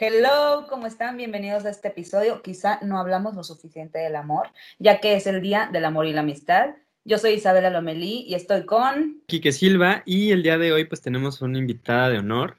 [0.00, 1.16] Hello, ¿cómo están?
[1.16, 2.40] Bienvenidos a este episodio.
[2.40, 4.46] Quizá no hablamos lo suficiente del amor,
[4.78, 6.76] ya que es el día del amor y la amistad.
[7.04, 9.20] Yo soy Isabela Lomelí y estoy con...
[9.26, 12.58] Quique Silva y el día de hoy pues tenemos una invitada de honor,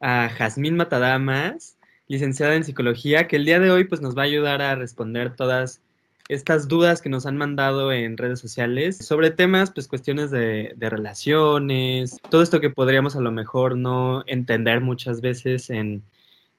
[0.00, 1.76] a Jazmín Matadamas,
[2.08, 5.36] licenciada en psicología, que el día de hoy pues nos va a ayudar a responder
[5.36, 5.82] todas
[6.30, 10.88] estas dudas que nos han mandado en redes sociales sobre temas, pues cuestiones de, de,
[10.88, 16.02] relaciones, todo esto que podríamos a lo mejor no entender muchas veces en,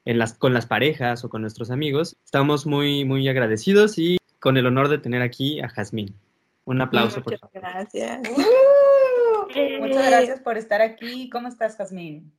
[0.06, 2.16] en las, con las parejas o con nuestros amigos.
[2.26, 6.16] Estamos muy, muy agradecidos y con el honor de tener aquí a Jazmín.
[6.66, 7.72] Un aplauso, Muchas por favor.
[7.72, 8.20] gracias.
[9.80, 11.30] Muchas gracias por estar aquí.
[11.30, 12.32] ¿Cómo estás, Jazmín?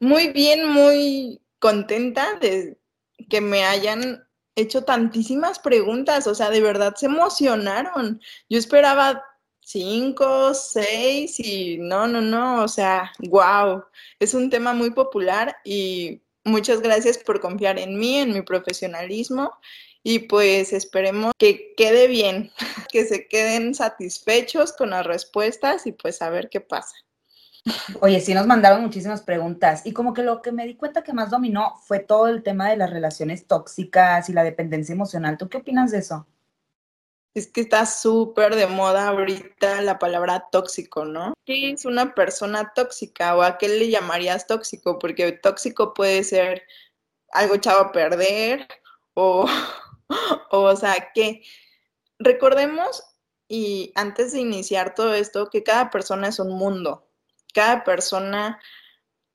[0.00, 2.78] Muy bien, muy contenta de
[3.28, 6.26] que me hayan hecho tantísimas preguntas.
[6.26, 8.20] O sea, de verdad se emocionaron.
[8.48, 9.22] Yo esperaba
[9.60, 12.62] cinco, seis y no, no, no.
[12.62, 13.84] O sea, wow.
[14.18, 19.52] Es un tema muy popular y muchas gracias por confiar en mí, en mi profesionalismo
[20.02, 22.50] y pues esperemos que quede bien,
[22.90, 26.94] que se queden satisfechos con las respuestas y pues a ver qué pasa.
[28.00, 31.12] Oye, sí nos mandaron muchísimas preguntas y como que lo que me di cuenta que
[31.12, 35.36] más dominó fue todo el tema de las relaciones tóxicas y la dependencia emocional.
[35.36, 36.26] ¿Tú qué opinas de eso?
[37.36, 41.34] Es que está súper de moda ahorita la palabra tóxico, ¿no?
[41.44, 44.98] ¿Qué es una persona tóxica o a qué le llamarías tóxico?
[44.98, 46.62] Porque tóxico puede ser
[47.32, 48.66] algo echado a perder
[49.12, 49.46] o,
[50.50, 51.42] o, o sea, que
[52.18, 53.04] recordemos
[53.48, 57.06] y antes de iniciar todo esto, que cada persona es un mundo,
[57.52, 58.58] cada persona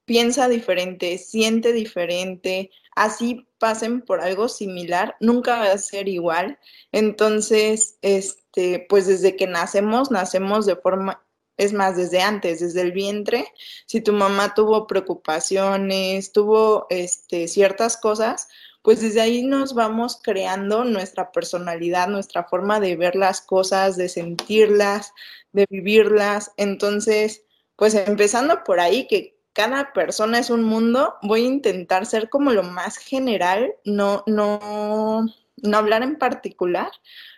[0.05, 6.59] piensa diferente, siente diferente, así pasen por algo similar, nunca va a ser igual.
[6.91, 11.23] Entonces, este, pues desde que nacemos, nacemos de forma,
[11.57, 13.45] es más, desde antes, desde el vientre,
[13.85, 18.47] si tu mamá tuvo preocupaciones, tuvo este, ciertas cosas,
[18.81, 24.09] pues desde ahí nos vamos creando nuestra personalidad, nuestra forma de ver las cosas, de
[24.09, 25.13] sentirlas,
[25.51, 26.51] de vivirlas.
[26.57, 27.43] Entonces,
[27.75, 32.51] pues empezando por ahí, que cada persona es un mundo, voy a intentar ser como
[32.51, 35.25] lo más general, no, no,
[35.57, 36.91] no hablar en particular,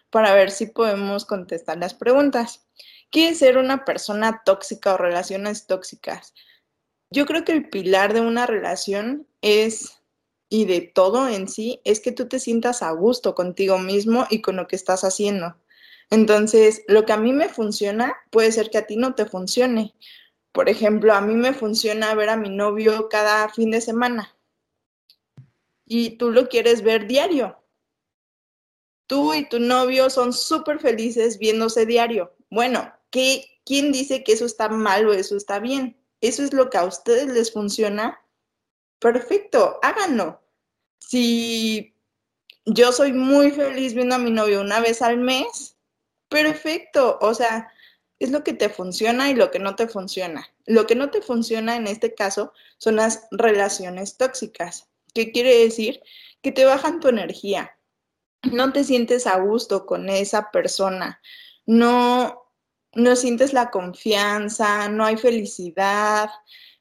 [0.09, 2.67] para ver si podemos contestar las preguntas.
[3.09, 6.33] ¿Qué es ser una persona tóxica o relaciones tóxicas?
[7.09, 10.01] Yo creo que el pilar de una relación es,
[10.49, 14.41] y de todo en sí, es que tú te sientas a gusto contigo mismo y
[14.41, 15.55] con lo que estás haciendo.
[16.09, 19.95] Entonces, lo que a mí me funciona puede ser que a ti no te funcione.
[20.53, 24.33] Por ejemplo, a mí me funciona ver a mi novio cada fin de semana
[25.85, 27.57] y tú lo quieres ver diario.
[29.07, 32.33] Tú y tu novio son súper felices viéndose diario.
[32.49, 35.97] Bueno, ¿qué, ¿quién dice que eso está mal o eso está bien?
[36.21, 38.19] Eso es lo que a ustedes les funciona.
[38.99, 40.41] Perfecto, háganlo.
[40.99, 41.93] Si
[42.65, 45.75] yo soy muy feliz viendo a mi novio una vez al mes,
[46.29, 47.19] perfecto.
[47.21, 47.71] O sea,
[48.19, 50.47] es lo que te funciona y lo que no te funciona.
[50.65, 54.87] Lo que no te funciona en este caso son las relaciones tóxicas.
[55.13, 56.01] ¿Qué quiere decir?
[56.41, 57.77] Que te bajan tu energía.
[58.43, 61.21] No te sientes a gusto con esa persona.
[61.65, 62.49] No,
[62.93, 66.29] no sientes la confianza, no hay felicidad,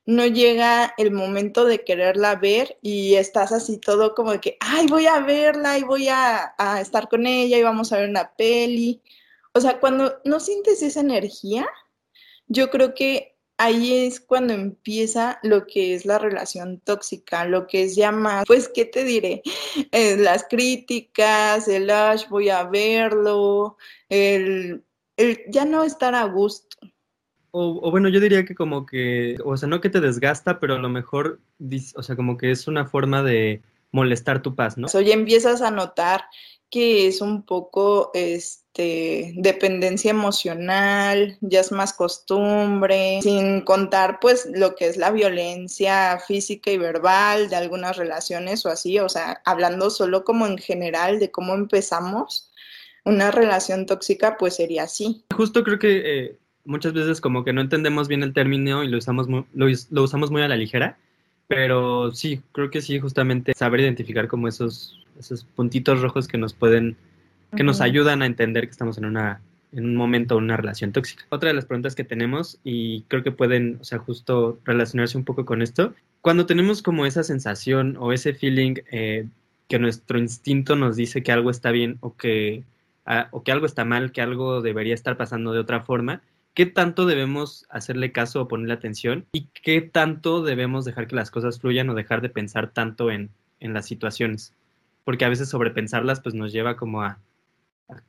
[0.04, 5.06] no llega el momento de quererla ver y estás así todo como que, ay, voy
[5.06, 9.00] a verla y voy a estar con ella y vamos a ver una peli.
[9.54, 11.66] O sea, cuando no sientes esa energía,
[12.46, 17.84] yo creo que ahí es cuando empieza lo que es la relación tóxica, lo que
[17.84, 19.42] es llamar, pues, ¿qué te diré?
[19.92, 23.76] Eh, las críticas, el ash, voy a verlo,
[24.08, 24.84] el,
[25.16, 26.76] el ya no estar a gusto.
[27.50, 30.74] O, o, bueno, yo diría que como que, o sea, no que te desgasta, pero
[30.74, 31.40] a lo mejor,
[31.94, 33.62] o sea, como que es una forma de
[33.92, 34.88] molestar tu paz, ¿no?
[34.88, 36.24] Ya empiezas a notar
[36.72, 44.74] que es un poco este, dependencia emocional, ya es más costumbre, sin contar pues lo
[44.74, 49.90] que es la violencia física y verbal de algunas relaciones o así, o sea, hablando
[49.90, 52.50] solo como en general de cómo empezamos
[53.04, 55.24] una relación tóxica, pues sería así.
[55.34, 58.96] Justo creo que eh, muchas veces como que no entendemos bien el término y lo
[58.96, 60.96] usamos muy, lo, lo usamos muy a la ligera,
[61.48, 66.54] pero sí, creo que sí, justamente saber identificar como esos esos puntitos rojos que nos
[66.54, 66.96] pueden,
[67.50, 67.66] que uh -huh.
[67.66, 69.40] nos ayudan a entender que estamos en una
[69.72, 71.24] en un momento una relación tóxica.
[71.30, 75.24] Otra de las preguntas que tenemos, y creo que pueden, o sea, justo relacionarse un
[75.24, 79.26] poco con esto, cuando tenemos como esa sensación o ese feeling eh,
[79.68, 82.64] que nuestro instinto nos dice que algo está bien o que,
[83.06, 86.20] uh, o que algo está mal, que algo debería estar pasando de otra forma,
[86.54, 89.26] ¿qué tanto debemos hacerle caso o ponerle atención?
[89.32, 93.30] ¿Y qué tanto debemos dejar que las cosas fluyan o dejar de pensar tanto en,
[93.62, 94.52] en las situaciones,
[95.04, 97.18] porque a veces sobrepensarlas pues nos lleva como a,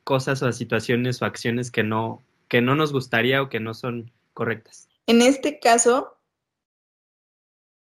[0.03, 3.73] cosas o a situaciones o acciones que no, que no nos gustaría o que no
[3.73, 4.89] son correctas.
[5.05, 6.17] En este caso,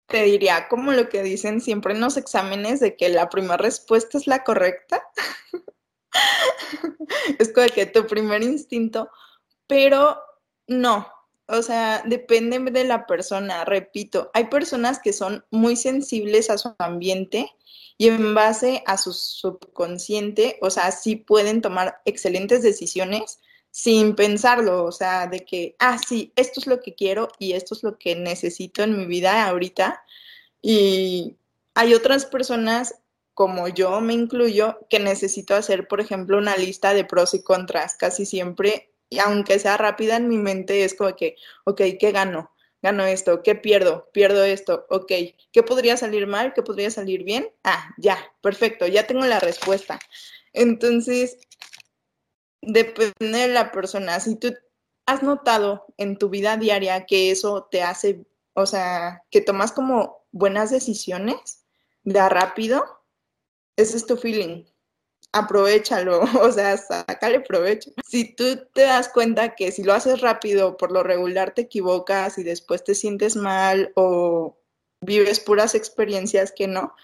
[0.06, 4.18] te diría como lo que dicen siempre en los exámenes de que la primera respuesta
[4.18, 5.02] es la correcta.
[7.38, 9.10] es como que tu primer instinto,
[9.66, 10.18] pero
[10.70, 11.08] no,
[11.48, 16.74] o sea, depende de la persona, repito, hay personas que son muy sensibles a su
[16.78, 17.52] ambiente
[17.98, 23.40] y en base a su subconsciente, o sea, sí pueden tomar excelentes decisiones
[23.72, 27.74] sin pensarlo, o sea, de que, ah, sí, esto es lo que quiero y esto
[27.74, 30.04] es lo que necesito en mi vida ahorita.
[30.62, 31.36] Y
[31.74, 32.94] hay otras personas,
[33.34, 37.96] como yo me incluyo, que necesito hacer, por ejemplo, una lista de pros y contras
[37.96, 42.52] casi siempre, y aunque sea rápida en mi mente, es como que, ok, ¿qué gano?
[42.80, 44.08] Gano esto, ¿qué pierdo?
[44.12, 45.12] Pierdo esto, ok.
[45.52, 46.54] ¿Qué podría salir mal?
[46.54, 47.52] ¿Qué podría salir bien?
[47.64, 49.98] Ah, ya, perfecto, ya tengo la respuesta.
[50.52, 51.38] Entonces,
[52.62, 54.20] depende de la persona.
[54.20, 54.54] Si tú
[55.06, 58.24] has notado en tu vida diaria que eso te hace,
[58.54, 61.64] o sea, que tomas como buenas decisiones,
[62.04, 62.84] da rápido,
[63.76, 64.64] ese es tu feeling.
[65.32, 67.90] Aprovechalo, o sea, sácale provecho.
[68.06, 72.38] Si tú te das cuenta que si lo haces rápido, por lo regular te equivocas
[72.38, 74.56] y después te sientes mal o
[75.00, 76.94] vives puras experiencias que no,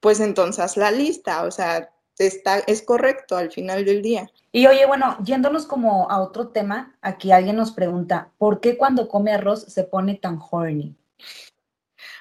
[0.00, 4.30] pues entonces la lista, o sea, está, es correcto al final del día.
[4.52, 9.08] Y oye, bueno, yéndonos como a otro tema, aquí alguien nos pregunta, ¿por qué cuando
[9.08, 10.94] come arroz se pone tan horny?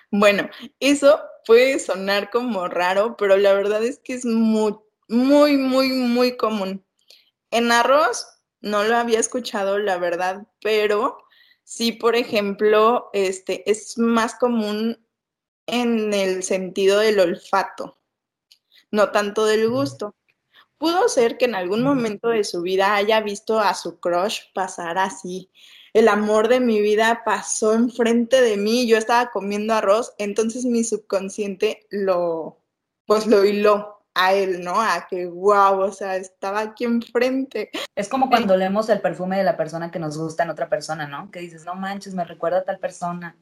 [0.10, 0.50] Bueno,
[0.80, 4.76] eso puede sonar como raro, pero la verdad es que es muy,
[5.08, 6.86] muy, muy, muy común.
[7.52, 8.26] En arroz
[8.62, 11.18] no lo había escuchado, la verdad, pero
[11.64, 15.06] sí, por ejemplo, este es más común
[15.68, 17.98] en el sentido del olfato
[18.94, 20.16] no tanto del gusto.
[20.78, 25.00] Pudo ser que en algún momento de su vida haya visto a su crush pasar
[25.00, 25.50] así.
[25.94, 30.84] El amor de mi vida pasó enfrente de mí, yo estaba comiendo arroz, entonces mi
[30.84, 32.60] subconsciente lo,
[33.06, 34.80] pues lo hiló a él, ¿no?
[34.80, 37.72] A que, wow, o sea, estaba aquí enfrente.
[37.96, 41.08] Es como cuando leemos el perfume de la persona que nos gusta en otra persona,
[41.08, 41.32] ¿no?
[41.32, 43.36] Que dices, no manches, me recuerda a tal persona.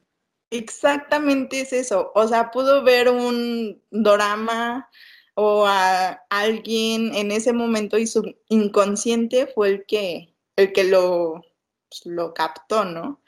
[0.50, 2.12] Exactamente es eso.
[2.14, 4.88] O sea, pudo ver un drama
[5.34, 11.42] o a alguien en ese momento y su inconsciente fue el que, el que lo,
[11.88, 13.20] pues, lo captó, ¿no?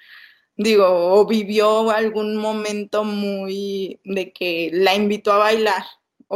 [0.57, 5.83] Digo, o vivió algún momento muy de que la invitó a bailar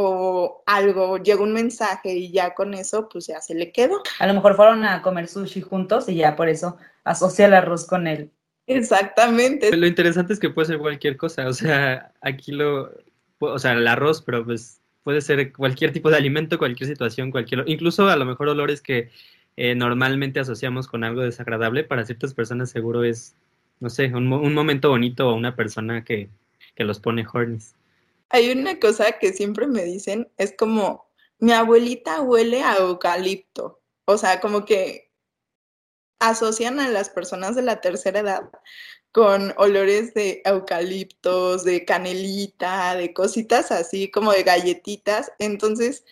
[0.01, 4.01] o algo, llegó un mensaje y ya con eso pues ya se le quedó.
[4.19, 7.85] A lo mejor fueron a comer sushi juntos y ya por eso asocia el arroz
[7.85, 8.31] con él.
[8.65, 9.75] Exactamente.
[9.75, 12.91] Lo interesante es que puede ser cualquier cosa, o sea, aquí lo,
[13.39, 17.63] o sea, el arroz, pero pues puede ser cualquier tipo de alimento, cualquier situación, cualquier,
[17.67, 19.09] incluso a lo mejor olores que
[19.57, 23.35] eh, normalmente asociamos con algo desagradable, para ciertas personas seguro es,
[23.81, 26.29] no sé, un, momento bonito o una persona que,
[26.75, 27.75] que los pone hornies.
[28.29, 31.09] Hay una cosa que siempre me dicen, es como,
[31.39, 35.11] mi abuelita huele a eucalipto, o sea, como que
[36.19, 38.49] asocian a las personas de la tercera edad
[39.11, 45.31] con olores de eucaliptos, de canelita, de cositas así como de galletitas.
[45.39, 46.03] Entonces,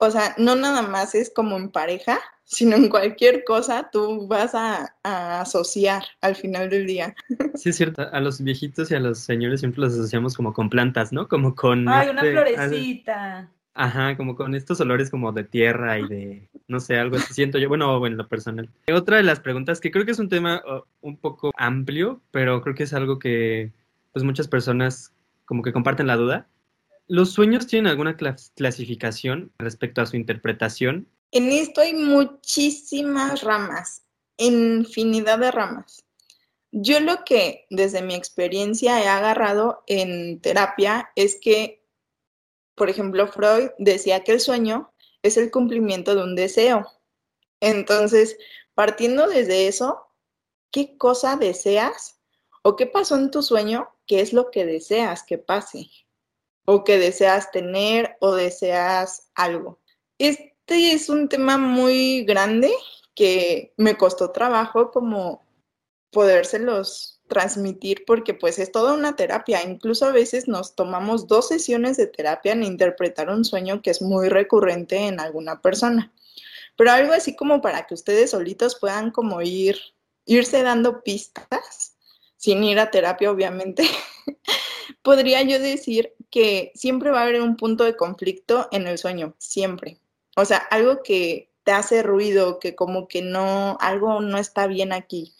[0.00, 4.54] o sea, no nada más es como en pareja, sino en cualquier cosa tú vas
[4.54, 7.14] a, asociar al final del día.
[7.54, 8.02] Sí, es cierto.
[8.12, 11.28] A los viejitos y a los señores siempre los asociamos como con plantas, ¿no?
[11.28, 11.88] Como con...
[11.88, 13.50] Ay, una este, florecita.
[13.74, 17.58] Ajá, como con estos olores como de tierra y de, no sé, algo así siento
[17.58, 18.68] yo, bueno, en lo personal.
[18.92, 20.62] Otra de las preguntas, que creo que es un tema
[21.00, 23.72] un poco amplio, pero creo que es algo que
[24.12, 25.12] pues muchas personas
[25.44, 26.46] como que comparten la duda.
[27.08, 31.06] ¿Los sueños tienen alguna clasificación respecto a su interpretación?
[31.34, 34.04] En esto hay muchísimas ramas,
[34.38, 36.06] infinidad de ramas.
[36.72, 41.84] Yo lo que desde mi experiencia he agarrado en terapia es que
[42.74, 46.86] por ejemplo, Freud decía que el sueño es el cumplimiento de un deseo.
[47.60, 48.36] Entonces,
[48.74, 50.06] partiendo desde eso,
[50.70, 52.18] ¿qué cosa deseas?
[52.62, 53.88] ¿O qué pasó en tu sueño?
[54.06, 55.88] ¿Qué es lo que deseas que pase?
[56.66, 59.78] ¿O que deseas tener o deseas algo?
[60.66, 62.72] Este es un tema muy grande
[63.14, 65.44] que me costó trabajo como
[66.10, 69.62] podérselos transmitir porque pues es toda una terapia.
[69.62, 74.00] Incluso a veces nos tomamos dos sesiones de terapia en interpretar un sueño que es
[74.00, 76.14] muy recurrente en alguna persona.
[76.76, 79.78] Pero algo así como para que ustedes solitos puedan como ir,
[80.24, 81.98] irse dando pistas,
[82.38, 83.84] sin ir a terapia obviamente.
[85.02, 89.34] podría yo decir que siempre va a haber un punto de conflicto en el sueño,
[89.38, 90.00] siempre.
[90.36, 94.92] O sea, algo que te hace ruido, que como que no, algo no está bien
[94.92, 95.34] aquí.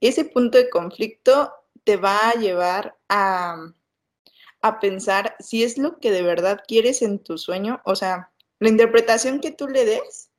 [0.00, 1.52] Ese punto de conflicto
[1.84, 3.72] te va a llevar a,
[4.60, 8.30] a pensar si es lo que de verdad quieres en tu sueño, o sea,
[8.60, 10.30] la interpretación que tú le des,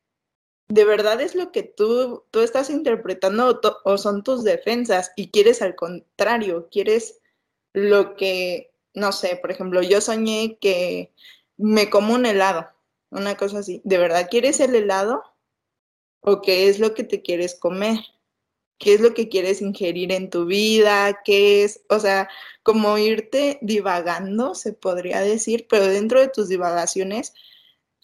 [0.68, 5.62] de verdad es lo que tú, tú estás interpretando o, son tus defensas y quieres
[5.62, 7.20] al contrario, quieres
[7.72, 11.12] lo que, no sé, por ejemplo, yo soñé que
[11.56, 12.68] me como un helado,
[13.10, 15.22] una cosa así, ¿de verdad quieres el helado?
[16.20, 17.98] ¿O qué es lo que te quieres comer?
[18.78, 21.20] ¿Qué es lo que quieres ingerir en tu vida?
[21.24, 21.82] ¿Qué es?
[21.90, 22.28] O sea,
[22.62, 27.34] como irte divagando, se podría decir, pero dentro de tus divagaciones,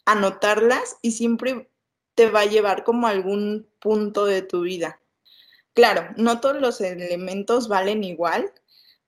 [0.05, 1.69] anotarlas y siempre
[2.15, 4.99] te va a llevar como a algún punto de tu vida.
[5.73, 8.51] Claro, no todos los elementos valen igual,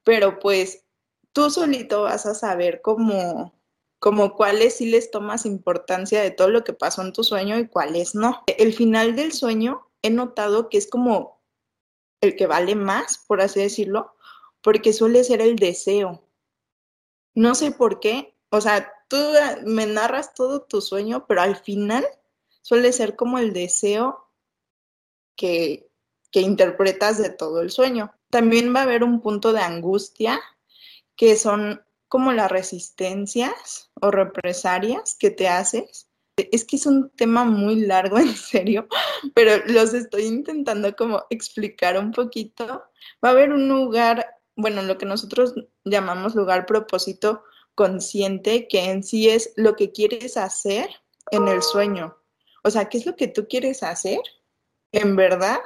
[0.03, 0.85] pero pues
[1.33, 3.58] tú solito vas a saber cómo,
[3.99, 7.67] como cuáles sí les tomas importancia de todo lo que pasó en tu sueño y
[7.67, 8.43] cuáles no.
[8.47, 11.41] El final del sueño he notado que es como
[12.21, 14.13] el que vale más, por así decirlo,
[14.61, 16.23] porque suele ser el deseo.
[17.35, 19.17] No sé por qué, o sea, tú
[19.65, 22.05] me narras todo tu sueño, pero al final
[22.61, 24.29] suele ser como el deseo
[25.35, 25.89] que,
[26.31, 28.13] que interpretas de todo el sueño.
[28.29, 30.39] También va a haber un punto de angustia,
[31.15, 36.09] que son como las resistencias o represalias que te haces.
[36.35, 38.87] Es que es un tema muy largo, en serio,
[39.33, 42.83] pero los estoy intentando como explicar un poquito.
[43.23, 44.25] Va a haber un lugar,
[44.55, 45.53] bueno, lo que nosotros
[45.85, 47.43] llamamos lugar propósito
[47.75, 50.89] consciente, que en sí es lo que quieres hacer
[51.31, 52.17] en el sueño.
[52.63, 54.19] O sea, ¿qué es lo que tú quieres hacer?
[54.91, 55.59] En verdad,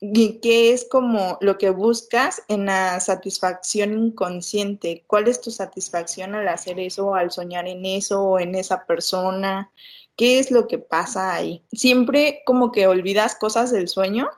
[0.00, 5.04] qué es como lo que buscas en la satisfacción inconsciente.
[5.06, 9.70] ¿Cuál es tu satisfacción al hacer eso, al soñar en eso o en esa persona?
[10.16, 11.64] ¿Qué es lo que pasa ahí?
[11.72, 14.30] Siempre como que olvidas cosas del sueño.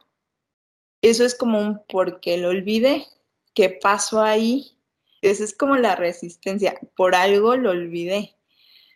[1.00, 3.06] Eso es como un porque lo olvidé.
[3.54, 4.78] ¿Qué pasó ahí?
[5.20, 6.78] Esa es como la resistencia.
[6.96, 8.36] Por algo lo olvidé.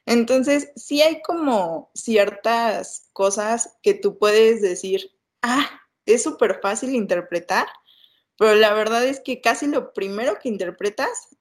[0.04, 7.66] Entonces, sí hay como ciertas cosas que tú puedes decir, ah, es súper fácil interpretar,
[8.38, 11.36] pero la verdad es que casi lo primero que interpretas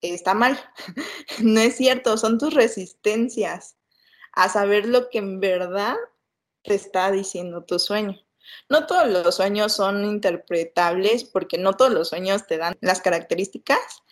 [0.00, 0.58] está mal.
[1.42, 3.76] no es cierto, son tus resistencias
[4.32, 5.96] a saber lo que en verdad
[6.62, 8.18] te está diciendo tu sueño.
[8.68, 14.02] No todos los sueños son interpretables porque no todos los sueños te dan las características,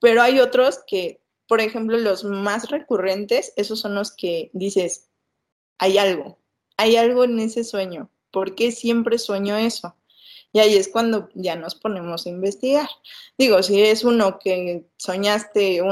[0.00, 5.08] pero hay otros que, por ejemplo, los más recurrentes, esos son los que dices,
[5.78, 6.38] hay algo,
[6.76, 8.10] hay algo en ese sueño.
[8.30, 9.94] ¿Por qué siempre sueño eso?
[10.52, 12.88] Y ahí es cuando ya nos ponemos a investigar.
[13.36, 15.82] Digo, si es uno que soñaste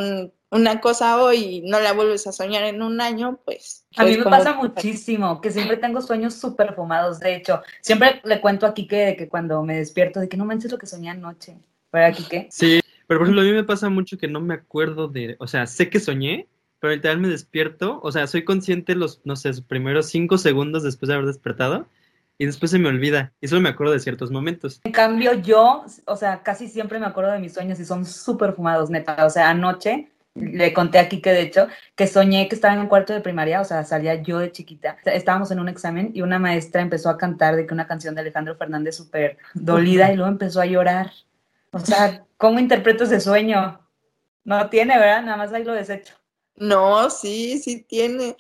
[0.50, 3.85] una cosa hoy y no la vuelves a soñar en un año, pues...
[3.97, 7.21] A mí me pasa muchísimo, que siempre tengo sueños súper fumados.
[7.21, 10.73] De hecho, siempre le cuento aquí que, que cuando me despierto, de que no manches
[10.73, 11.59] lo que soñé anoche.
[11.90, 12.49] ¿Para aquí qué?
[12.50, 15.37] Sí, pero por ejemplo, a mí me pasa mucho que no me acuerdo de...
[15.38, 16.49] O sea, sé que soñé,
[16.81, 18.00] pero literal me despierto.
[18.02, 21.87] O sea, soy consciente los, no sé, primeros cinco segundos después de haber despertado
[22.38, 24.81] y después se me olvida y solo me acuerdo de ciertos momentos.
[24.85, 28.52] En cambio, yo, o sea, casi siempre me acuerdo de mis sueños y son súper
[28.52, 29.25] fumados, neta.
[29.25, 32.88] O sea, anoche le conté aquí que de hecho que soñé que estaba en un
[32.88, 34.99] cuarto de primaria, o sea, salía yo de chiquita.
[35.05, 38.21] Estábamos en un examen y una maestra empezó a cantar de que una canción de
[38.21, 41.11] Alejandro Fernández súper dolida y luego empezó a llorar.
[41.71, 43.81] O sea, ¿cómo interpreto ese sueño?
[44.45, 45.23] No tiene, ¿verdad?
[45.23, 46.14] Nada más ahí lo desecho.
[46.57, 48.37] No, sí, sí tiene.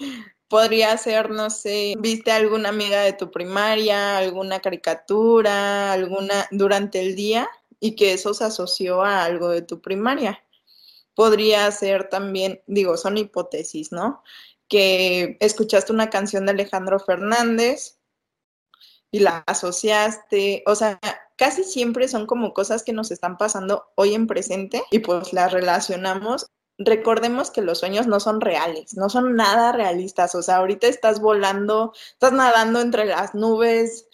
[0.48, 7.16] Podría ser, no sé, viste alguna amiga de tu primaria, alguna caricatura, alguna durante el
[7.16, 7.48] día
[7.80, 10.44] y que eso se asoció a algo de tu primaria.
[11.14, 14.22] Podría ser también, digo, son hipótesis, ¿no?
[14.68, 17.98] Que escuchaste una canción de Alejandro Fernández
[19.10, 21.00] y la asociaste, o sea,
[21.36, 25.52] casi siempre son como cosas que nos están pasando hoy en presente y pues las
[25.52, 26.46] relacionamos
[26.78, 30.34] recordemos que los sueños no son reales, no son nada realistas.
[30.34, 34.08] O sea, ahorita estás volando, estás nadando entre las nubes,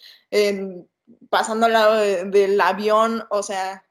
[1.28, 3.84] pasando al lado del avión, o sea,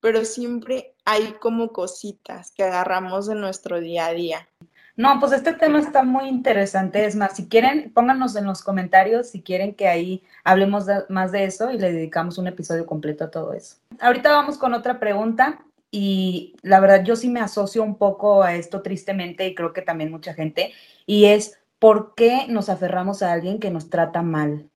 [0.00, 4.48] pero siempre hay como cositas que agarramos de nuestro día a día.
[4.96, 7.04] No, pues este tema está muy interesante.
[7.04, 11.44] Es más, si quieren, pónganos en los comentarios si quieren que ahí hablemos más de
[11.44, 13.76] eso y le dedicamos un episodio completo a todo eso.
[14.00, 18.54] Ahorita vamos con otra pregunta y la verdad yo sí me asocio un poco a
[18.54, 20.72] esto tristemente y creo que también mucha gente,
[21.06, 24.70] y es ¿por qué nos aferramos a alguien que nos trata mal?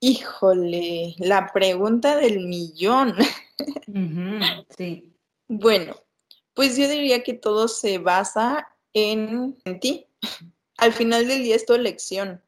[0.00, 3.14] Híjole, la pregunta del millón.
[4.76, 5.12] sí.
[5.46, 5.96] Bueno,
[6.54, 10.06] Pues yo diría que todo se basa en, ti.
[10.76, 12.42] Al final del día es tu elección.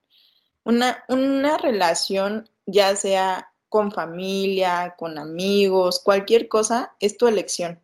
[0.65, 7.83] Una, una relación, ya sea con familia, con amigos, cualquier cosa, es tu elección.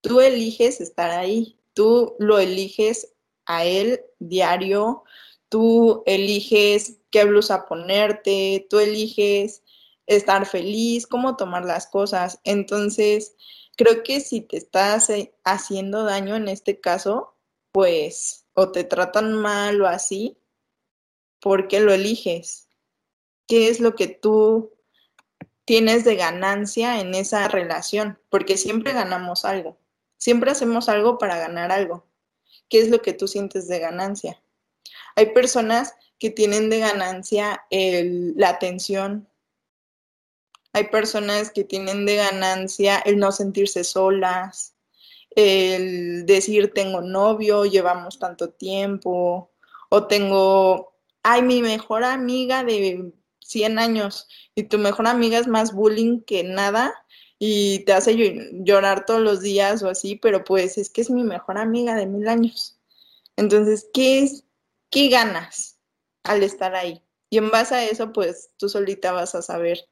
[0.00, 3.12] Tú eliges estar ahí, tú lo eliges
[3.46, 5.04] a él diario,
[5.48, 9.62] tú eliges qué blusa ponerte, tú eliges
[10.08, 12.40] estar feliz, cómo tomar las cosas.
[12.42, 13.36] Entonces,
[13.76, 17.36] creo que si te estás eh, haciendo daño en este caso,
[17.70, 20.36] pues o te tratan mal o así,
[21.40, 22.66] ¿por qué lo eliges?
[23.46, 24.72] ¿Qué es lo que tú
[25.64, 28.18] tienes de ganancia en esa relación?
[28.28, 29.78] Porque siempre ganamos algo,
[30.18, 32.06] siempre hacemos algo para ganar algo.
[32.68, 34.42] ¿Qué es lo que tú sientes de ganancia?
[35.16, 39.28] Hay personas que tienen de ganancia la atención,
[40.72, 44.74] hay personas que tienen de ganancia el no sentirse solas,
[45.34, 49.50] el decir tengo novio, llevamos tanto tiempo,
[49.88, 53.12] o tengo, ay, mi mejor amiga de
[53.52, 56.92] 100 años y tu mejor amiga es más bullying que nada
[57.38, 61.24] y te hace llorar todos los días o así, pero pues es que es mi
[61.24, 62.78] mejor amiga de mil años.
[63.36, 64.44] Entonces, ¿qué es,
[64.90, 65.78] qué ganas
[66.24, 67.02] al estar ahí?
[67.30, 69.88] Y en base a eso, pues tú solita vas a saber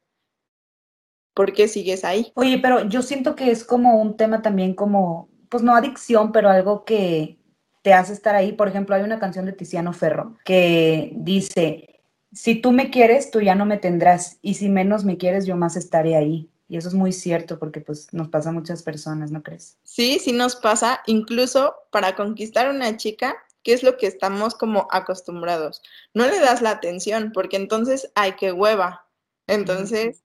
[1.34, 2.32] ¿por qué sigues ahí?
[2.34, 6.50] Oye, pero yo siento que es como un tema también como, pues no adicción, pero
[6.50, 7.38] algo que
[7.82, 8.52] te hace estar ahí.
[8.52, 11.89] Por ejemplo, hay una canción de Tiziano Ferro que dice,
[12.32, 15.56] si tú me quieres, tú ya no me tendrás, y si menos me quieres, yo
[15.56, 16.50] más estaré ahí.
[16.68, 19.76] Y eso es muy cierto porque pues nos pasa a muchas personas, ¿no crees?
[19.82, 24.54] Sí, sí nos pasa, incluso para conquistar a una chica, ¿qué es lo que estamos
[24.54, 25.82] como acostumbrados?
[26.14, 29.08] No le das la atención porque entonces hay que hueva.
[29.48, 30.22] Entonces,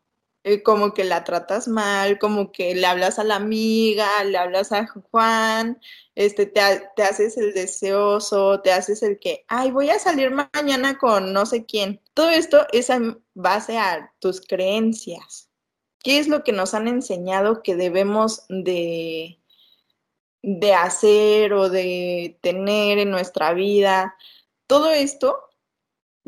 [0.48, 4.72] eh, como que la tratas mal, como que le hablas a la amiga, le hablas
[4.72, 5.82] a Juan,
[6.14, 6.62] este, te,
[6.96, 11.48] te, haces el deseoso, te haces el que, ay, voy a salir mañana con no
[11.48, 12.00] sé quién.
[12.14, 15.50] Todo esto es en base a tus creencias.
[16.04, 19.40] ¿Qué es lo que nos han enseñado que debemos de,
[20.44, 24.16] de hacer o de tener en nuestra vida?
[24.68, 25.45] Todo esto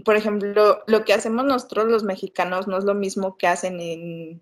[0.04, 4.42] por ejemplo, lo que hacemos nosotros los mexicanos no es lo mismo que hacen en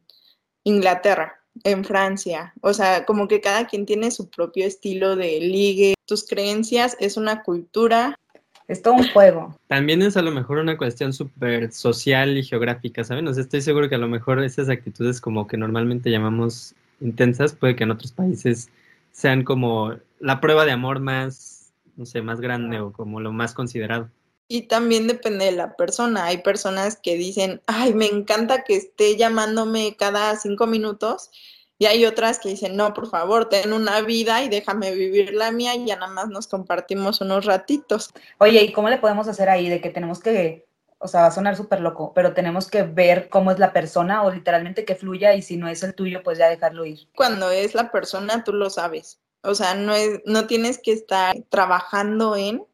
[0.63, 2.53] Inglaterra, en Francia.
[2.61, 5.93] O sea, como que cada quien tiene su propio estilo de ligue.
[6.05, 8.19] Tus creencias es una cultura.
[8.67, 9.55] Es todo un juego.
[9.67, 13.27] También es a lo mejor una cuestión súper social y geográfica, ¿saben?
[13.27, 17.53] O sea, estoy seguro que a lo mejor esas actitudes como que normalmente llamamos intensas,
[17.53, 18.69] puede que en otros países
[19.11, 23.53] sean como la prueba de amor más, no sé, más grande o como lo más
[23.53, 24.09] considerado.
[24.47, 26.25] Y también depende de la persona.
[26.25, 31.31] Hay personas que dicen, ay, me encanta que esté llamándome cada cinco minutos.
[31.77, 35.51] Y hay otras que dicen, no, por favor, ten una vida y déjame vivir la
[35.51, 38.13] mía y ya nada más nos compartimos unos ratitos.
[38.37, 40.67] Oye, ¿y cómo le podemos hacer ahí de que tenemos que,
[40.99, 44.23] o sea, va a sonar súper loco, pero tenemos que ver cómo es la persona
[44.23, 47.09] o literalmente que fluya y si no es el tuyo, pues ya dejarlo ir?
[47.13, 49.19] Cuando es la persona, tú lo sabes.
[49.41, 52.65] O sea, no, es, no tienes que estar trabajando en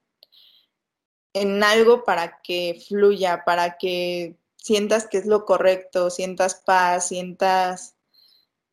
[1.34, 7.96] en algo para que fluya, para que sientas que es lo correcto, sientas paz, sientas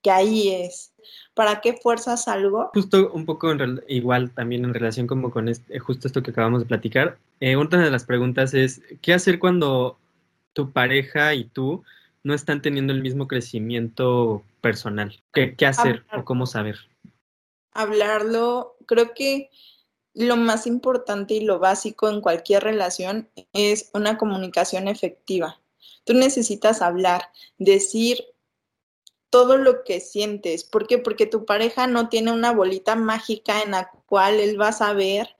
[0.02, 0.92] que ahí es.
[1.34, 2.70] ¿Para qué fuerzas algo?
[2.74, 3.52] Justo un poco
[3.86, 7.18] igual también en relación como con este, justo esto que acabamos de platicar.
[7.40, 9.96] Eh, una de las preguntas es, ¿qué hacer cuando
[10.52, 11.84] tu pareja y tú
[12.24, 15.20] no están teniendo el mismo crecimiento personal?
[15.32, 16.76] ¿Qué, qué hacer o cómo saber?
[17.72, 19.50] Hablarlo, creo que
[20.18, 25.60] lo más importante y lo básico en cualquier relación es una comunicación efectiva.
[26.04, 28.24] Tú necesitas hablar, decir
[29.30, 30.64] todo lo que sientes.
[30.64, 30.98] ¿Por qué?
[30.98, 35.36] Porque tu pareja no tiene una bolita mágica en la cual él va a saber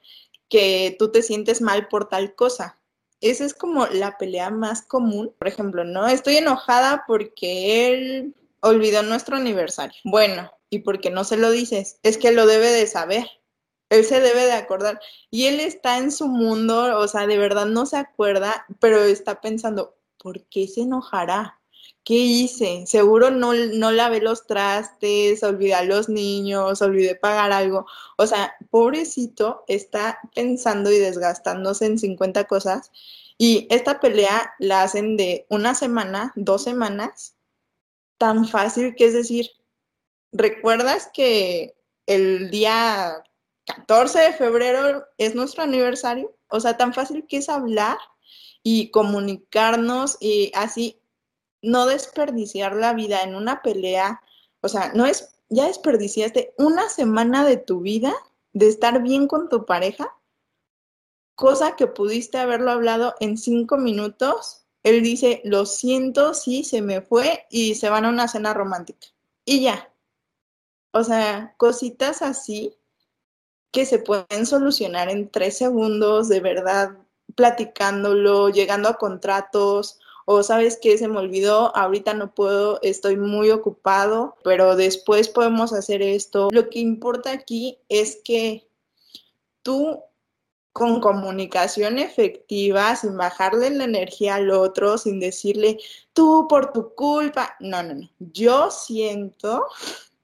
[0.49, 2.79] que tú te sientes mal por tal cosa.
[3.21, 5.33] Esa es como la pelea más común.
[5.39, 9.99] Por ejemplo, no estoy enojada porque él olvidó nuestro aniversario.
[10.05, 11.99] Bueno, ¿y por qué no se lo dices?
[12.03, 13.27] Es que lo debe de saber.
[13.91, 15.01] Él se debe de acordar.
[15.31, 19.41] Y él está en su mundo, o sea, de verdad no se acuerda, pero está
[19.41, 21.61] pensando, ¿por qué se enojará?
[22.05, 22.87] ¿Qué hice?
[22.87, 27.87] Seguro no, no lavé los trastes, olvidé a los niños, olvidé pagar algo.
[28.17, 32.91] O sea, pobrecito está pensando y desgastándose en 50 cosas.
[33.37, 37.37] Y esta pelea la hacen de una semana, dos semanas,
[38.19, 39.51] tan fácil que es decir,
[40.33, 43.23] ¿recuerdas que el día
[43.77, 46.35] 14 de febrero es nuestro aniversario.
[46.49, 47.99] O sea, tan fácil que es hablar
[48.63, 51.01] y comunicarnos y así
[51.63, 54.23] no desperdiciar la vida en una pelea.
[54.61, 58.15] O sea, no es ya desperdiciaste una semana de tu vida
[58.53, 60.15] de estar bien con tu pareja,
[61.35, 64.67] cosa que pudiste haberlo hablado en cinco minutos.
[64.83, 69.09] Él dice, lo siento, sí, se me fue y se van a una cena romántica.
[69.45, 69.93] Y ya.
[70.93, 72.77] O sea, cositas así
[73.71, 76.97] que se pueden solucionar en tres segundos, de verdad,
[77.35, 83.51] platicándolo, llegando a contratos, o sabes que se me olvidó, ahorita no puedo, estoy muy
[83.51, 86.49] ocupado, pero después podemos hacer esto.
[86.53, 88.69] Lo que importa aquí es que
[89.63, 90.03] tú
[90.79, 95.79] con comunicación efectiva, sin bajarle la energía al otro, sin decirle
[96.13, 97.57] tú por tu culpa.
[97.59, 98.11] No, no, no.
[98.19, 99.67] Yo siento,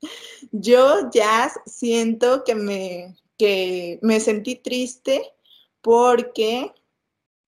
[0.53, 5.33] yo ya siento que me, que me sentí triste
[5.81, 6.73] porque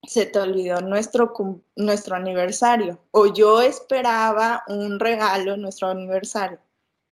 [0.07, 1.33] se te olvidó nuestro,
[1.75, 6.59] nuestro aniversario o yo esperaba un regalo en nuestro aniversario.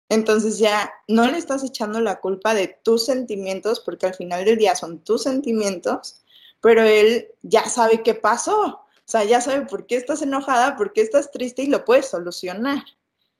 [0.10, 4.58] Entonces ya no le estás echando la culpa de tus sentimientos porque al final del
[4.58, 6.22] día son tus sentimientos,
[6.60, 8.66] pero él ya sabe qué pasó.
[8.66, 12.08] O sea, ya sabe por qué estás enojada, por qué estás triste y lo puedes
[12.08, 12.84] solucionar.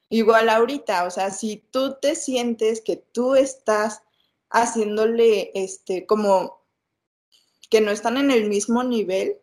[0.10, 4.02] Igual ahorita, o sea, si tú te sientes que tú estás
[4.52, 6.62] haciéndole este como
[7.70, 9.38] que no están en el mismo nivel,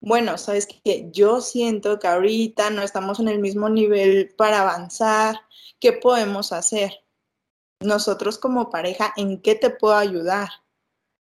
[0.00, 5.36] bueno, sabes que yo siento que ahorita no estamos en el mismo nivel para avanzar,
[5.78, 7.04] ¿qué podemos hacer?
[7.80, 10.48] Nosotros como pareja, ¿en qué te puedo ayudar?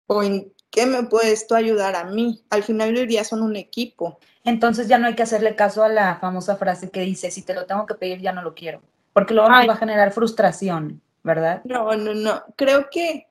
[0.07, 2.44] ¿O en qué me puedes tú ayudar a mí?
[2.50, 4.18] Al final del día son un equipo.
[4.44, 7.54] Entonces ya no hay que hacerle caso a la famosa frase que dice, si te
[7.54, 8.81] lo tengo que pedir, ya no lo quiero,
[9.12, 11.62] porque luego va a generar frustración, ¿verdad?
[11.64, 13.29] No, no, no, creo que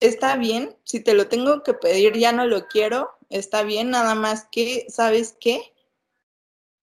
[0.00, 4.14] está bien, si te lo tengo que pedir, ya no lo quiero, está bien, nada
[4.14, 5.60] más que, ¿sabes qué?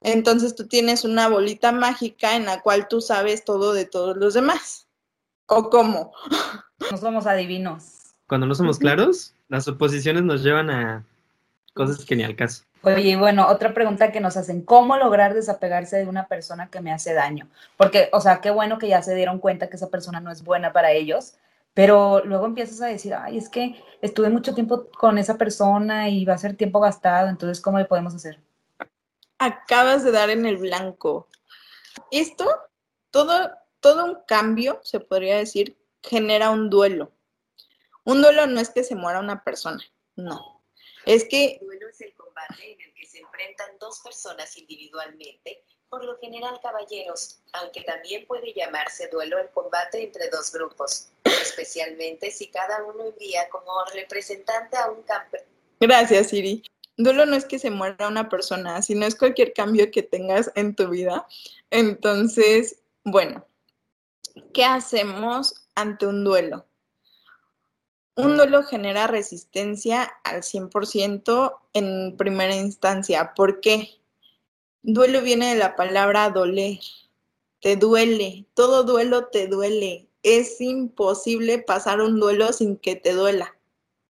[0.02, 4.36] Entonces tú tienes una bolita mágica en la cual tú sabes todo de todos los
[4.36, 4.88] demás.
[5.48, 6.12] ¿O cómo?
[6.92, 8.14] No somos adivinos.
[8.28, 11.06] Cuando no somos claros, las suposiciones nos llevan a
[11.74, 12.64] cosas que ni al caso.
[12.86, 16.92] Oye, bueno, otra pregunta que nos hacen, ¿cómo lograr desapegarse de una persona que me
[16.92, 17.50] hace daño?
[17.78, 20.44] Porque, o sea, qué bueno que ya se dieron cuenta que esa persona no es
[20.44, 21.34] buena para ellos,
[21.74, 26.26] pero luego empiezas a decir, ay, es que estuve mucho tiempo con esa persona y
[26.26, 28.40] va a ser tiempo gastado, entonces, ¿cómo le podemos hacer?
[29.40, 31.28] Acabas de dar en el blanco.
[32.12, 32.46] Esto,
[33.10, 37.12] todo, todo un cambio, se podría decir, genera un duelo.
[38.04, 39.84] Un duelo no es que se muera una persona,
[40.16, 40.62] no.
[41.06, 41.58] Es que...
[41.60, 42.15] El duelo es el
[42.60, 48.54] en el que se enfrentan dos personas individualmente por lo general caballeros, aunque también puede
[48.54, 54.90] llamarse duelo el combate entre dos grupos, especialmente si cada uno envía como representante a
[54.90, 55.44] un campeón.
[55.80, 56.64] Gracias, Siri.
[56.98, 60.76] Duelo no es que se muera una persona, sino es cualquier cambio que tengas en
[60.76, 61.28] tu vida.
[61.70, 63.46] Entonces, bueno,
[64.54, 66.66] ¿qué hacemos ante un duelo?
[68.18, 73.34] Un duelo genera resistencia al 100% en primera instancia.
[73.36, 73.90] ¿Por qué?
[74.84, 76.80] Duelo viene de la palabra doler.
[77.60, 80.08] Te duele, todo duelo te duele.
[80.24, 83.58] Es imposible pasar un duelo sin que te duela.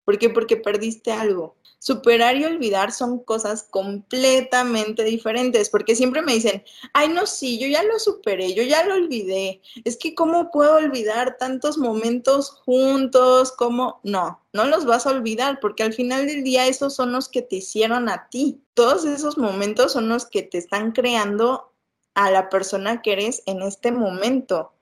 [0.04, 0.30] ¿Por qué?
[0.30, 1.54] Porque perdiste algo.
[1.84, 7.66] Superar y olvidar son cosas completamente diferentes, porque siempre me dicen, ay, no, sí, yo
[7.66, 9.60] ya lo superé, yo ya lo olvidé.
[9.84, 13.50] Es que, ¿cómo puedo olvidar tantos momentos juntos?
[13.50, 13.98] ¿Cómo?
[14.04, 17.42] No, no los vas a olvidar, porque al final del día esos son los que
[17.42, 18.62] te hicieron a ti.
[18.74, 21.72] Todos esos momentos son los que te están creando
[22.14, 24.72] a la persona que eres en este momento.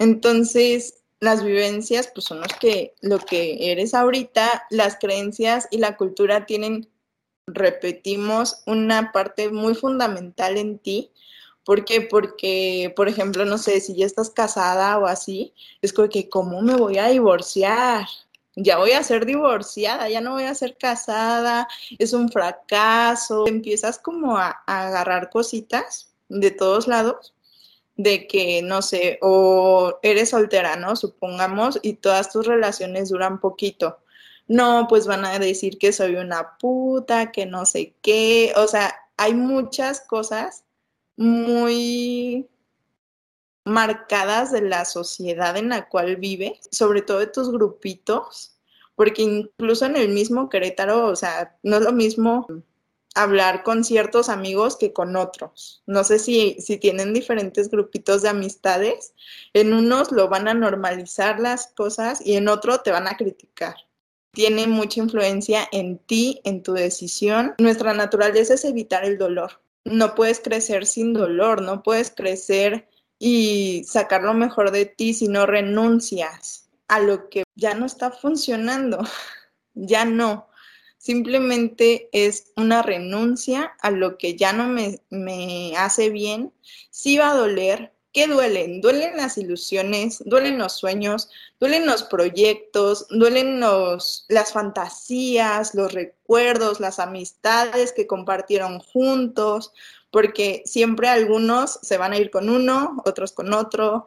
[0.00, 5.96] Entonces, las vivencias pues son los que, lo que eres ahorita, las creencias y la
[5.96, 6.90] cultura tienen,
[7.46, 11.12] repetimos, una parte muy fundamental en ti.
[11.64, 12.00] ¿Por qué?
[12.00, 16.60] Porque, por ejemplo, no sé, si ya estás casada o así, es como que, ¿cómo
[16.60, 18.04] me voy a divorciar?
[18.56, 21.68] Ya voy a ser divorciada, ya no voy a ser casada,
[22.00, 23.46] es un fracaso.
[23.46, 27.32] Empiezas como a, a agarrar cositas de todos lados
[27.96, 30.96] de que, no sé, o eres soltera, ¿no?
[30.96, 33.98] Supongamos, y todas tus relaciones duran poquito.
[34.48, 38.52] No, pues van a decir que soy una puta, que no sé qué.
[38.56, 40.64] O sea, hay muchas cosas
[41.16, 42.48] muy
[43.64, 48.56] marcadas de la sociedad en la cual vive, sobre todo de tus grupitos,
[48.96, 52.46] porque incluso en el mismo Querétaro, o sea, no es lo mismo
[53.14, 55.82] hablar con ciertos amigos que con otros.
[55.86, 59.14] No sé si, si tienen diferentes grupitos de amistades.
[59.52, 63.76] En unos lo van a normalizar las cosas y en otro te van a criticar.
[64.32, 67.54] Tiene mucha influencia en ti, en tu decisión.
[67.58, 69.60] Nuestra naturaleza es evitar el dolor.
[69.84, 75.28] No puedes crecer sin dolor, no puedes crecer y sacar lo mejor de ti si
[75.28, 78.98] no renuncias a lo que ya no está funcionando,
[79.74, 80.48] ya no.
[81.02, 86.52] Simplemente es una renuncia a lo que ya no me, me hace bien.
[86.90, 88.80] Sí va a doler, ¿Qué duelen?
[88.80, 96.78] Duelen las ilusiones, duelen los sueños, duelen los proyectos, duelen los, las fantasías, los recuerdos,
[96.78, 99.72] las amistades que compartieron juntos,
[100.12, 104.06] porque siempre algunos se van a ir con uno, otros con otro.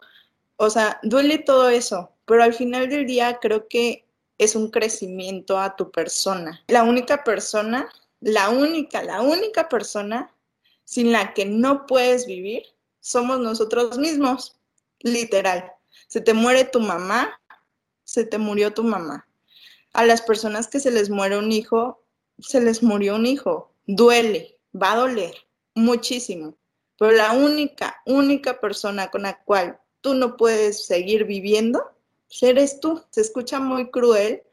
[0.55, 4.04] O sea, duele todo eso, pero al final del día creo que
[4.37, 6.63] es un crecimiento a tu persona.
[6.67, 10.31] La única persona, la única, la única persona
[10.83, 12.63] sin la que no puedes vivir
[12.99, 14.57] somos nosotros mismos,
[14.99, 15.71] literal.
[16.07, 17.39] Se te muere tu mamá,
[18.03, 19.27] se te murió tu mamá.
[19.93, 22.03] A las personas que se les muere un hijo,
[22.39, 23.71] se les murió un hijo.
[23.87, 25.35] Duele, va a doler
[25.73, 26.57] muchísimo.
[26.97, 31.94] Pero la única, única persona con la cual tú no puedes seguir viviendo,
[32.41, 33.03] eres tú.
[33.09, 34.43] Se escucha muy cruel,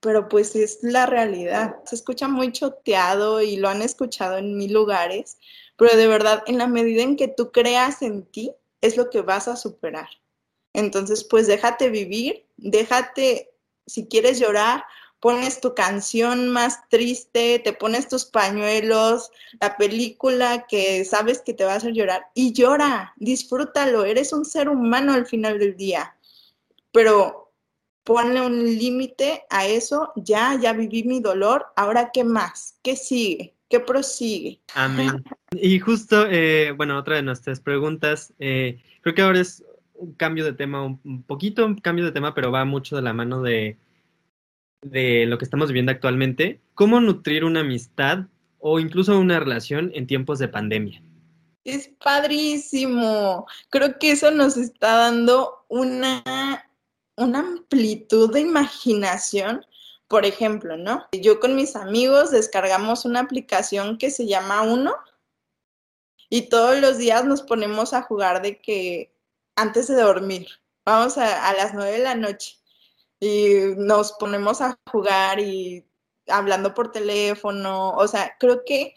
[0.00, 1.76] pero pues es la realidad.
[1.84, 5.38] Se escucha muy choteado y lo han escuchado en mil lugares,
[5.76, 9.22] pero de verdad, en la medida en que tú creas en ti, es lo que
[9.22, 10.08] vas a superar.
[10.72, 13.54] Entonces, pues déjate vivir, déjate,
[13.86, 14.84] si quieres llorar,
[15.20, 21.64] pones tu canción más triste, te pones tus pañuelos, la película que sabes que te
[21.64, 26.16] va a hacer llorar y llora, disfrútalo, eres un ser humano al final del día.
[26.92, 27.52] Pero
[28.04, 33.54] ponle un límite a eso, ya, ya viví mi dolor, ahora qué más, qué sigue,
[33.68, 34.60] qué prosigue.
[34.74, 35.24] Amén.
[35.54, 40.46] Y justo, eh, bueno, otra de nuestras preguntas, eh, creo que ahora es un cambio
[40.46, 43.76] de tema, un poquito un cambio de tema, pero va mucho de la mano de,
[44.82, 46.60] de lo que estamos viviendo actualmente.
[46.74, 48.26] ¿Cómo nutrir una amistad
[48.58, 51.02] o incluso una relación en tiempos de pandemia?
[51.64, 53.46] Es padrísimo.
[53.70, 56.64] Creo que eso nos está dando una,
[57.16, 59.64] una amplitud de imaginación
[60.12, 61.06] por ejemplo, ¿no?
[61.12, 64.94] Yo con mis amigos descargamos una aplicación que se llama Uno
[66.28, 69.14] y todos los días nos ponemos a jugar de que
[69.56, 70.48] antes de dormir,
[70.84, 72.58] vamos a, las nueve de la noche
[73.20, 75.88] y nos ponemos a jugar y
[76.26, 78.94] hablando por teléfono, o sea, creo que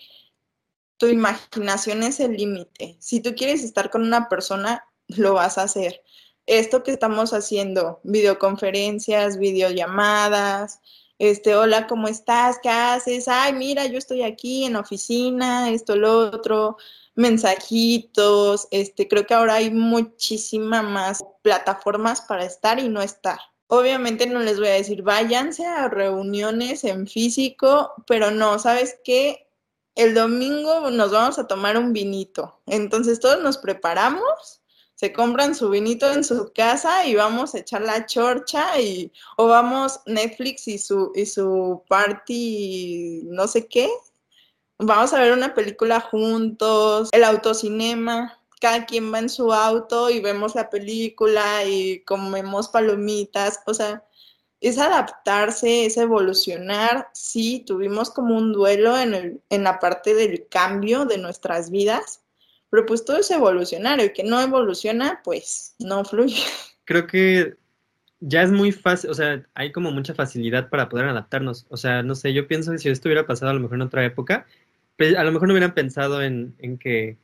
[0.98, 2.98] tu imaginación es el límite.
[3.00, 6.04] Si tú quieres estar con una persona, lo vas a hacer.
[6.46, 10.80] Esto que estamos haciendo, videoconferencias, videollamadas,
[11.18, 12.60] este, hola, ¿cómo estás?
[12.62, 13.28] ¿Qué haces?
[13.28, 16.78] Ay, mira, yo estoy aquí en oficina, esto, lo otro
[17.16, 23.40] mensajitos, este, creo que ahora hay muchísima más plataformas para estar y no estar.
[23.68, 29.48] Obviamente no les voy a decir váyanse a reuniones en físico, pero no, ¿sabes qué?
[29.96, 32.60] El domingo nos vamos a tomar un vinito.
[32.68, 34.62] Entonces todos nos preparamos,
[34.96, 39.48] se compran su vinito en su casa y vamos a echar la chorcha y o
[39.48, 43.90] vamos Netflix y su y su party no sé qué
[44.78, 50.20] vamos a ver una película juntos, el autocinema, cada quien va en su auto y
[50.20, 54.04] vemos la película y comemos palomitas, o sea,
[54.62, 57.10] es adaptarse, es evolucionar.
[57.14, 62.22] Sí, tuvimos como un duelo en, el, en la parte del cambio de nuestras vidas,
[62.76, 66.44] pero pues todo es evolucionario y que no evoluciona, pues no fluye.
[66.84, 67.56] Creo que
[68.20, 71.68] ya es muy fácil, o sea, hay como mucha facilidad para poder adaptarnos.
[71.70, 73.84] O sea, no sé, yo pienso que si esto hubiera pasado a lo mejor en
[73.84, 74.46] otra época,
[75.00, 77.18] a lo mejor no hubieran pensado en, en, que,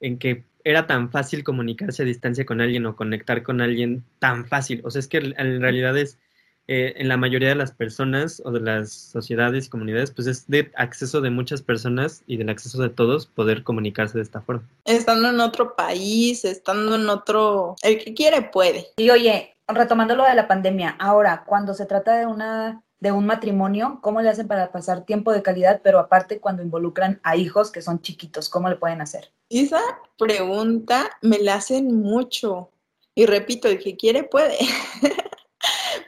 [0.00, 4.46] en que era tan fácil comunicarse a distancia con alguien o conectar con alguien tan
[4.46, 4.80] fácil.
[4.84, 6.18] O sea, es que en realidad es,
[6.66, 10.48] eh, en la mayoría de las personas o de las sociedades y comunidades, pues es
[10.48, 14.66] de acceso de muchas personas y del acceso de todos poder comunicarse de esta forma.
[14.84, 18.86] Estando en otro país, estando en otro, el que quiere puede.
[18.96, 23.26] Y oye, retomando lo de la pandemia, ahora, cuando se trata de una de un
[23.26, 27.70] matrimonio, ¿cómo le hacen para pasar tiempo de calidad, pero aparte cuando involucran a hijos
[27.70, 29.30] que son chiquitos, ¿cómo le pueden hacer?
[29.50, 29.82] Esa
[30.16, 32.70] pregunta me la hacen mucho.
[33.14, 34.56] Y repito, el que quiere puede.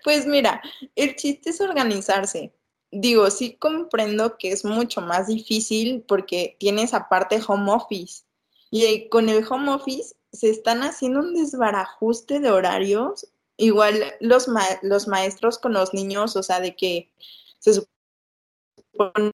[0.06, 0.62] pues mira,
[0.94, 2.54] el chiste es organizarse.
[2.92, 8.22] Digo, sí comprendo que es mucho más difícil porque tienes aparte home office.
[8.70, 14.46] Y con el home office se están haciendo un desbarajuste de horarios igual los,
[14.82, 17.10] los maestros con los niños, o sea, de que
[17.58, 19.32] se supone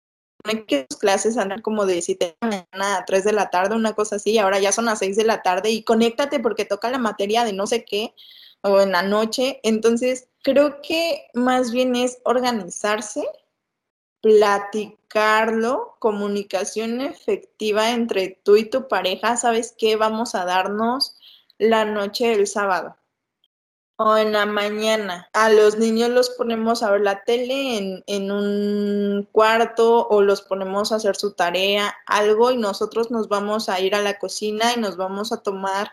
[0.68, 3.76] que sus clases andan como de 7 de la mañana a 3 de la tarde,
[3.76, 6.92] una cosa así, ahora ya son las 6 de la tarde y conéctate porque toca
[6.92, 8.14] la materia de no sé qué
[8.62, 9.60] o en la noche.
[9.64, 13.26] Entonces, creo que más bien es organizarse,
[14.22, 19.96] platicarlo, comunicación efectiva entre tú y tu pareja, ¿sabes qué?
[19.96, 21.18] Vamos a darnos
[21.58, 22.96] la noche del sábado
[24.02, 25.30] o en la mañana.
[25.34, 30.42] A los niños los ponemos a ver la tele en, en, un cuarto o los
[30.42, 34.74] ponemos a hacer su tarea, algo, y nosotros nos vamos a ir a la cocina
[34.74, 35.92] y nos vamos a tomar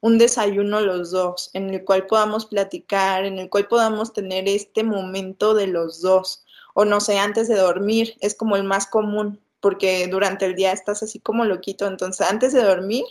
[0.00, 4.84] un desayuno los dos, en el cual podamos platicar, en el cual podamos tener este
[4.84, 6.44] momento de los dos.
[6.74, 10.72] O no sé, antes de dormir, es como el más común, porque durante el día
[10.72, 11.86] estás así como loquito.
[11.86, 13.04] Entonces, antes de dormir,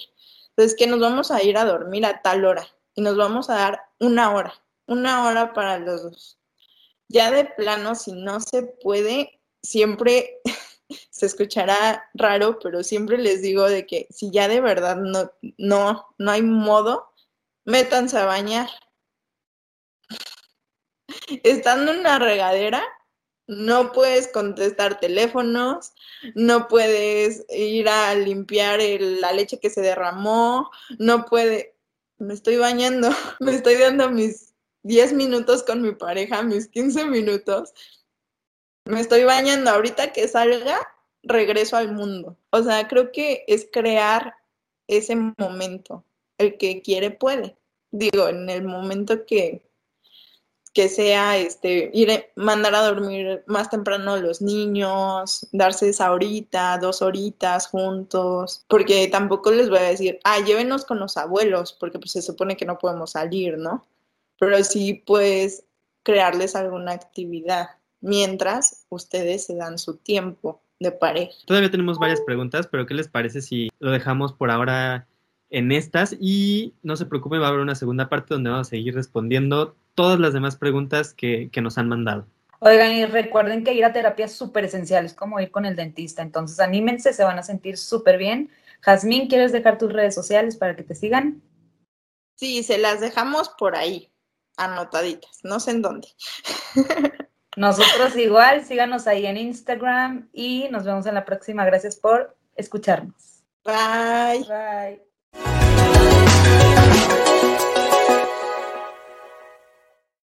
[0.55, 3.55] pues que nos vamos a ir a dormir a tal hora y nos vamos a
[3.55, 4.53] dar una hora,
[4.87, 6.39] una hora para los dos.
[7.09, 10.41] Ya de plano, si no se puede, siempre
[11.09, 16.07] se escuchará raro, pero siempre les digo de que si ya de verdad no, no,
[16.17, 17.11] no hay modo,
[17.65, 18.69] métanse a bañar.
[21.43, 22.83] Estando en una regadera,
[23.47, 25.93] no puedes contestar teléfonos,
[26.35, 30.69] no puedes ir a limpiar la leche que se derramó,
[30.99, 31.75] no puede,
[32.17, 37.73] me estoy bañando, me estoy dando mis 10 minutos con mi pareja, mis 15 minutos,
[38.89, 40.79] me estoy bañando, ahorita que salga,
[41.23, 42.37] regreso al mundo.
[42.51, 44.35] O sea, creo que es crear
[44.87, 46.03] ese momento,
[46.37, 47.57] el que quiere puede.
[47.91, 49.61] Digo, en el momento que,
[50.73, 56.77] que sea este ir mandar a dormir más temprano a los niños, darse esa horita,
[56.77, 61.99] dos horitas juntos, porque tampoco les voy a decir, ah, llévenos con los abuelos, porque
[61.99, 63.85] pues se supone que no podemos salir, ¿no?
[64.39, 65.63] Pero sí pues
[66.03, 67.69] crearles alguna actividad
[68.07, 71.33] mientras ustedes se dan su tiempo de pareja.
[71.45, 75.07] Todavía tenemos varias preguntas, pero ¿qué les parece si lo dejamos por ahora
[75.49, 76.15] en estas?
[76.19, 79.75] Y no se preocupe, va a haber una segunda parte donde vamos a seguir respondiendo
[79.93, 82.25] todas las demás preguntas que, nos han mandado.
[82.59, 85.75] Oigan, y recuerden que ir a terapia es súper esencial, es como ir con el
[85.75, 88.49] dentista, entonces anímense, se van a sentir súper bien.
[88.81, 91.41] Jazmín, ¿quieres dejar tus redes sociales para que te sigan?
[92.35, 94.09] Sí, se las dejamos por ahí,
[94.55, 96.07] anotaditas, no sé en dónde.
[97.57, 101.65] Nosotros igual, síganos ahí en Instagram y nos vemos en la próxima.
[101.65, 103.43] Gracias por escucharnos.
[103.65, 104.45] Bye.
[104.47, 105.01] Bye.